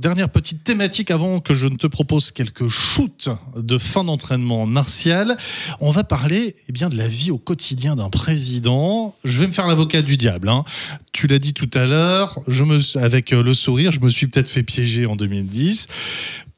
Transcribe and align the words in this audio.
Dernière 0.00 0.28
petite 0.28 0.62
thématique 0.62 1.10
avant 1.10 1.40
que 1.40 1.56
je 1.56 1.66
ne 1.66 1.74
te 1.74 1.88
propose 1.88 2.30
quelques 2.30 2.68
shoots 2.68 3.30
de 3.56 3.78
fin 3.78 4.04
d'entraînement 4.04 4.64
martial. 4.64 5.36
On 5.80 5.90
va 5.90 6.04
parler 6.04 6.54
eh 6.68 6.72
bien, 6.72 6.88
de 6.88 6.96
la 6.96 7.08
vie 7.08 7.32
au 7.32 7.38
quotidien 7.38 7.96
d'un 7.96 8.08
président. 8.08 9.16
Je 9.24 9.40
vais 9.40 9.48
me 9.48 9.52
faire 9.52 9.66
l'avocat 9.66 10.02
du 10.02 10.16
diable. 10.16 10.50
hein. 10.50 10.62
Tu 11.12 11.26
l'as 11.26 11.40
dit 11.40 11.52
tout 11.52 11.68
à 11.74 11.86
l'heure, 11.86 12.38
je 12.46 12.62
me, 12.62 12.78
avec 12.96 13.32
euh, 13.32 13.42
le 13.42 13.54
sourire, 13.54 13.90
je 13.90 13.98
me 13.98 14.08
suis 14.08 14.28
peut-être 14.28 14.48
fait 14.48 14.62
piéger 14.62 15.04
en 15.04 15.16
2010. 15.16 15.88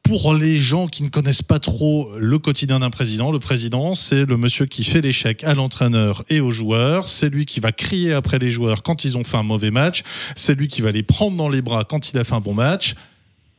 Pour 0.03 0.35
les 0.35 0.59
gens 0.59 0.87
qui 0.87 1.01
ne 1.01 1.09
connaissent 1.09 1.41
pas 1.41 1.57
trop 1.57 2.11
le 2.19 2.37
quotidien 2.37 2.77
d'un 2.77 2.91
président, 2.91 3.31
le 3.31 3.39
président, 3.39 3.95
c'est 3.95 4.25
le 4.25 4.37
monsieur 4.37 4.67
qui 4.67 4.83
fait 4.83 5.01
l'échec 5.01 5.43
à 5.43 5.55
l'entraîneur 5.55 6.23
et 6.29 6.41
aux 6.41 6.51
joueurs. 6.51 7.09
C'est 7.09 7.29
lui 7.29 7.45
qui 7.45 7.59
va 7.59 7.71
crier 7.71 8.13
après 8.13 8.37
les 8.37 8.51
joueurs 8.51 8.83
quand 8.83 9.03
ils 9.03 9.17
ont 9.17 9.23
fait 9.23 9.37
un 9.37 9.43
mauvais 9.43 9.71
match. 9.71 10.03
C'est 10.35 10.53
lui 10.53 10.67
qui 10.67 10.81
va 10.81 10.91
les 10.91 11.01
prendre 11.01 11.37
dans 11.37 11.49
les 11.49 11.63
bras 11.63 11.85
quand 11.85 12.11
il 12.11 12.19
a 12.19 12.23
fait 12.23 12.35
un 12.35 12.39
bon 12.39 12.53
match. 12.53 12.93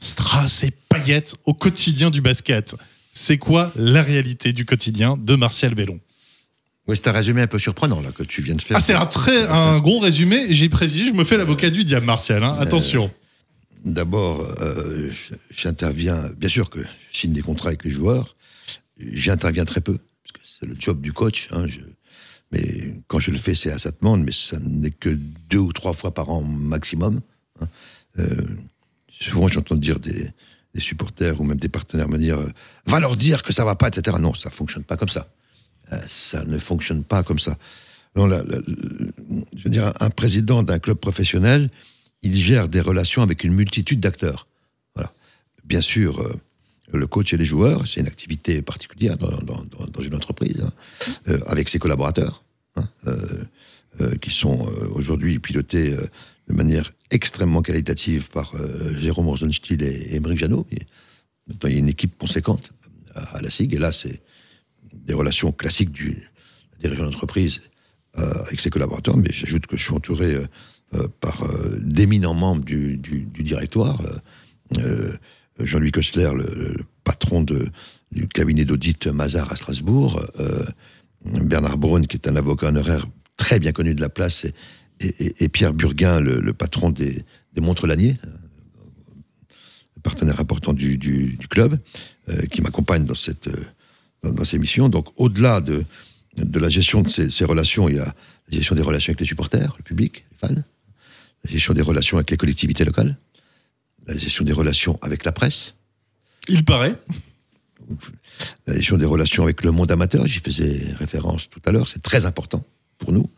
Strass 0.03 0.65
et 0.65 0.73
paillettes 0.89 1.37
au 1.45 1.55
quotidien 1.55 2.11
du 2.11 2.21
basket. 2.21 2.75
C'est 3.13 3.39
quoi 3.39 3.73
la 3.77 4.03
réalité 4.03 4.53
du 4.53 4.65
quotidien 4.65 5.17
de 5.17 5.35
Martial 5.37 5.75
Bellon? 5.75 6.01
Oui, 6.89 6.97
c'est 6.97 7.07
un 7.09 7.13
résumé 7.13 7.43
un 7.43 7.47
peu 7.47 7.61
surprenant 7.61 8.01
là 8.01 8.11
que 8.11 8.25
tu 8.25 8.43
viens 8.43 8.57
de 8.57 8.63
faire. 8.63 8.77
Ah, 8.77 8.81
c'est 8.81 8.95
un 8.95 9.07
très 9.07 9.47
un 9.47 9.79
gros 9.79 10.01
résumé. 10.01 10.53
J'ai 10.53 10.69
précisé, 10.69 11.05
je 11.07 11.13
me 11.13 11.23
fais 11.23 11.37
l'avocat 11.37 11.71
du 11.71 11.85
diable, 11.85 12.07
Martial. 12.07 12.43
hein. 12.43 12.57
Attention. 12.59 13.13
D'abord, 13.85 14.41
euh, 14.61 15.11
j'interviens, 15.51 16.31
bien 16.37 16.49
sûr 16.49 16.69
que 16.71 16.81
je 16.83 17.19
signe 17.19 17.33
des 17.33 17.43
contrats 17.43 17.69
avec 17.69 17.85
les 17.85 17.91
joueurs, 17.93 18.35
j'interviens 18.99 19.65
très 19.65 19.81
peu, 19.81 19.99
parce 19.99 20.33
que 20.33 20.41
c'est 20.43 20.67
le 20.67 20.75
job 20.79 21.01
du 21.01 21.13
coach. 21.13 21.49
hein, 21.53 21.67
je- 21.69 21.79
mais 22.51 22.95
quand 23.07 23.19
je 23.21 23.31
le 23.31 23.39
fais, 23.39 23.55
c'est 23.55 23.71
à 23.71 23.79
sa 23.79 23.91
demande, 23.93 24.25
mais 24.25 24.33
ça 24.33 24.59
n'est 24.61 24.91
que 24.91 25.11
deux 25.49 25.59
ou 25.59 25.73
trois 25.73 25.93
fois 25.93 26.13
par 26.13 26.31
an 26.31 26.43
maximum. 26.43 27.21
hein. 27.61 27.69
Euh, 28.19 28.25
souvent, 29.21 29.49
j'entends 29.49 29.77
dire 29.77 29.99
des, 29.99 30.33
supporters 30.79 31.41
ou 31.41 31.45
même 31.45 31.59
des 31.59 31.69
partenaires 31.69 32.09
me 32.09 32.19
dire 32.19 32.39
euh, 32.39 32.49
Va 32.87 32.99
leur 32.99 33.17
dire 33.17 33.43
que 33.43 33.53
ça 33.53 33.65
va 33.65 33.77
pas, 33.77 33.89
etc. 33.89 34.17
Non, 34.21 34.35
ça 34.35 34.51
fonctionne 34.51 34.85
pas 34.85 34.97
comme 34.97 35.09
ça. 35.09 35.29
Euh, 35.93 35.99
ça 36.07 36.45
ne 36.45 36.59
fonctionne 36.59 37.05
pas 37.05 37.23
comme 37.23 37.39
ça. 37.39 37.59
Je 38.17 38.23
veux 38.23 39.71
dire, 39.71 39.93
un 40.01 40.11
président 40.11 40.63
d'un 40.63 40.79
club 40.79 40.99
professionnel, 40.99 41.71
il 42.23 42.37
gère 42.37 42.69
des 42.69 42.81
relations 42.81 43.23
avec 43.23 43.45
une 43.45 43.53
multitude 43.53 44.01
d'acteurs. 44.01 44.47
Voilà. 44.95 45.13
Bien 45.65 45.81
sûr, 45.81 46.21
euh, 46.21 46.33
le 46.93 47.07
coach 47.07 47.33
et 47.33 47.37
les 47.37 47.45
joueurs, 47.45 47.87
c'est 47.87 48.01
une 48.01 48.07
activité 48.07 48.61
particulière 48.61 49.17
dans, 49.17 50.03
une 50.03 50.15
entreprise, 50.15 50.63
hein, 50.63 51.37
avec 51.47 51.71
ses 51.71 51.79
collaborateurs, 51.79 52.45
hein, 52.77 52.87
qui 54.21 54.31
sont 54.31 54.67
euh, 54.67 54.89
aujourd'hui 54.95 55.39
pilotés 55.39 55.93
euh, 55.93 56.07
de 56.49 56.55
manière 56.55 56.93
extrêmement 57.11 57.63
qualitative 57.63 58.31
par 58.31 58.55
euh, 58.55 58.95
Jérôme 58.95 59.29
Rosenstiel 59.29 59.83
et, 59.83 60.15
Émeric 60.15 60.39
Janot. 60.39 60.67
Il 60.71 61.71
y 61.71 61.77
a 61.77 61.79
une 61.79 61.89
équipe 61.89 62.17
conséquente 62.19 62.73
à, 63.15 63.41
la 63.43 63.51
SIG, 63.51 63.75
et 63.75 63.79
là, 63.79 63.93
c'est 63.93 64.21
des 64.95 65.15
relations 65.15 65.53
classiques 65.53 65.93
du 65.93 66.31
dirigeant 66.81 67.05
d'entreprise 67.05 67.61
euh, 68.19 68.33
avec 68.47 68.61
ses 68.61 68.71
collaborateurs, 68.71 69.17
mais 69.17 69.31
j'ajoute 69.31 69.67
que 69.67 69.77
je 69.77 69.85
suis 69.85 69.95
entouré 69.95 70.35
euh, 70.35 70.47
euh, 70.95 71.09
par 71.21 71.43
euh, 71.45 71.79
d'éminents 71.81 72.35
membres 72.35 72.65
du, 72.65 72.97
directoire. 72.99 74.01
euh, 74.03 74.79
euh, 74.79 75.13
Jean-Louis 75.59 75.93
Kessler, 75.93 76.31
le, 76.35 76.77
patron 77.05 77.43
du 77.43 78.29
cabinet 78.29 78.65
d'audit 78.65 79.07
Mazar 79.07 79.53
à 79.53 79.57
Strasbourg, 79.57 80.25
euh, 80.41 80.65
Bernard 81.25 81.79
Braun, 81.79 82.07
qui 82.07 82.17
est 82.17 82.27
un 82.27 82.37
avocat 82.37 82.69
honoraire 82.69 83.07
très 83.43 83.59
bien 83.59 83.73
connu 83.73 83.93
de 83.97 84.01
la 84.01 84.09
place, 84.09 84.45
et, 84.45 84.55
et- 85.01 85.25
et- 85.27 85.45
et 85.45 85.49
Pierre 85.49 85.75
Burguin, 85.75 86.21
le, 86.21 86.39
le 86.41 86.53
patron 86.53 86.91
des, 86.91 87.25
des 87.55 87.61
Montres 87.61 87.89
Lanier, 87.89 88.17
partenaire 90.05 90.39
important 90.41 90.73
du, 90.73 90.97
du- 90.97 91.37
du 91.37 91.49
club, 91.49 91.79
euh, 92.29 92.43
qui 92.47 92.61
m'accompagne 92.63 93.05
dans, 93.05 93.15
cette, 93.17 93.49
euh, 93.49 93.65
dans, 94.23 94.33
dans 94.33 94.45
ces 94.45 94.59
missions. 94.59 94.89
Donc, 94.89 95.09
au-delà 95.17 95.61
de, 95.61 95.85
de 96.37 96.59
la 96.61 96.69
gestion 96.69 97.03
de 97.03 97.09
ces, 97.09 97.31
ces 97.31 97.45
relations, 97.45 97.89
il 97.89 97.97
y 97.97 97.99
a 97.99 98.05
la 98.49 98.57
gestion 98.59 98.75
des 98.77 98.83
relations 98.83 99.11
avec 99.11 99.21
les 99.21 99.27
supporters, 99.27 99.75
le 99.79 99.83
public, 99.83 100.25
les 100.31 100.37
fans, 100.49 100.55
la 101.45 101.51
gestion 101.51 101.73
des 101.75 101.83
relations 101.83 102.17
avec 102.19 102.31
les 102.31 102.37
collectivités 102.37 102.85
locales, 102.85 103.17
la 104.07 104.17
gestion 104.17 104.45
des 104.45 104.53
relations 104.53 104.99
avec 105.03 105.25
la 105.25 105.33
presse, 105.33 105.75
Il 106.49 106.65
paraît. 106.65 106.97
la 108.67 108.75
gestion 108.75 108.97
des 108.99 109.05
relations 109.07 109.43
avec 109.45 109.63
le 109.65 109.71
monde 109.73 109.91
amateur, 109.91 110.27
j'y 110.27 110.39
faisais 110.41 110.93
référence 110.99 111.49
tout 111.51 111.61
à 111.65 111.71
l'heure, 111.73 111.89
c'est 111.89 112.03
très 112.03 112.25
important 112.25 112.65
pour 113.03 113.13
nous. 113.13 113.29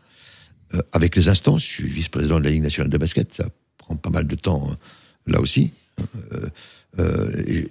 Euh, 0.73 0.81
avec 0.93 1.15
les 1.15 1.27
instances, 1.29 1.63
je 1.63 1.67
suis 1.69 1.87
vice-président 1.87 2.39
de 2.39 2.43
la 2.45 2.51
Ligue 2.51 2.61
nationale 2.63 2.89
de 2.91 2.97
basket, 2.97 3.33
ça 3.33 3.45
prend 3.77 3.95
pas 3.95 4.09
mal 4.11 4.25
de 4.27 4.35
temps 4.35 4.69
hein, 4.71 4.77
là 5.27 5.39
aussi. 5.41 5.71
Euh, 6.33 6.47
euh, 6.99 7.43
et 7.47 7.67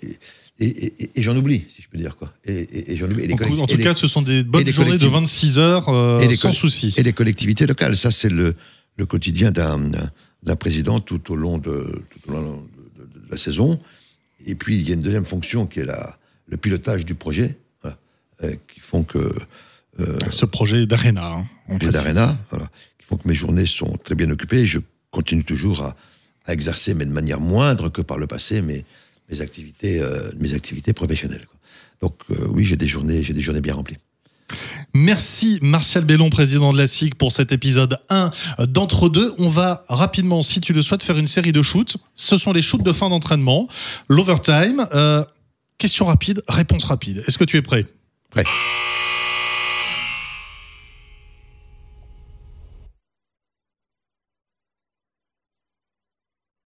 et- 0.60 0.66
et- 1.02 1.10
et 1.16 1.22
j'en 1.22 1.36
oublie, 1.36 1.64
si 1.68 1.82
je 1.82 1.88
peux 1.88 1.98
dire 1.98 2.14
quoi. 2.16 2.32
Et, 2.44 2.94
j'en 2.96 3.06
oublie. 3.10 3.24
En, 3.62 3.66
tout 3.66 3.76
cas, 3.82 3.94
ce 3.94 4.06
sont 4.06 4.22
des 4.22 4.44
bonnes 4.44 4.62
journées 4.72 4.92
de 4.92 4.98
collectivités- 5.08 5.12
26 5.12 5.58
heures 5.58 5.88
euh, 5.88 6.20
sans 6.36 6.52
souci. 6.52 6.94
et 6.96 7.02
les 7.02 7.12
collectivités 7.12 7.66
locales. 7.66 7.96
Ça, 7.96 8.10
c'est 8.12 8.28
le, 8.28 8.54
le 8.96 9.06
quotidien 9.06 9.50
d'un 9.50 10.56
président 10.56 11.00
tout 11.00 11.32
au 11.32 11.36
long, 11.36 11.58
de, 11.58 12.02
tout 12.10 12.30
au 12.30 12.32
long 12.32 12.62
de, 12.76 13.02
de- 13.02 13.20
de 13.26 13.30
la 13.30 13.36
saison. 13.36 13.80
Et 14.46 14.54
puis, 14.54 14.78
il 14.78 14.88
y 14.88 14.92
a 14.92 14.94
une 14.94 15.00
deuxième 15.02 15.24
fonction 15.24 15.66
qui 15.66 15.80
est 15.80 15.84
la, 15.84 16.18
le 16.46 16.56
pilotage 16.56 17.04
du 17.04 17.14
projet, 17.16 17.58
voilà, 17.82 17.96
qui 18.72 18.78
font 18.80 19.02
que. 19.02 19.34
Euh, 20.00 20.18
Ce 20.30 20.46
projet 20.46 20.86
d'Arena. 20.86 21.44
hein, 21.68 21.76
d'Arena, 21.78 22.36
voilà, 22.50 22.66
qui 22.98 23.06
font 23.06 23.16
que 23.16 23.26
mes 23.28 23.34
journées 23.34 23.66
sont 23.66 23.96
très 24.04 24.14
bien 24.14 24.30
occupées. 24.30 24.60
Et 24.60 24.66
je 24.66 24.78
continue 25.10 25.44
toujours 25.44 25.82
à, 25.82 25.96
à 26.46 26.52
exercer, 26.52 26.94
mais 26.94 27.04
de 27.06 27.10
manière 27.12 27.40
moindre 27.40 27.88
que 27.88 28.02
par 28.02 28.18
le 28.18 28.26
passé, 28.26 28.62
mes, 28.62 28.84
mes, 29.30 29.40
activités, 29.40 30.00
euh, 30.00 30.30
mes 30.38 30.54
activités 30.54 30.92
professionnelles. 30.92 31.46
quoi. 31.46 31.58
Donc, 32.08 32.16
euh, 32.30 32.46
oui, 32.50 32.64
j'ai 32.64 32.76
des 32.76 32.86
journées, 32.86 33.20
des 33.22 33.40
journées 33.40 33.60
bien 33.60 33.74
remplies. 33.74 33.96
Merci 34.92 35.58
Martial 35.62 36.04
Bellon, 36.04 36.28
président 36.30 36.72
de 36.72 36.78
la 36.78 36.86
SIG, 36.86 37.14
pour 37.14 37.32
cet 37.32 37.50
épisode 37.50 37.98
1 38.10 38.30
d'entre 38.68 39.08
deux. 39.08 39.34
On 39.38 39.48
va 39.48 39.84
rapidement, 39.88 40.42
si 40.42 40.60
tu 40.60 40.72
le 40.72 40.82
souhaites, 40.82 41.02
faire 41.02 41.16
une 41.18 41.26
série 41.26 41.52
de 41.52 41.62
shoots. 41.62 41.96
Ce 42.14 42.36
sont 42.36 42.52
les 42.52 42.62
shoots 42.62 42.82
de 42.82 42.92
fin 42.92 43.08
d'entraînement, 43.08 43.66
l'overtime. 44.08 44.86
Euh, 44.94 45.24
question 45.78 46.04
rapide, 46.06 46.42
réponse 46.46 46.84
rapide. 46.84 47.24
Est-ce 47.26 47.38
que 47.38 47.44
tu 47.44 47.56
es 47.56 47.62
prêt? 47.62 47.86
Prêt. 48.30 48.44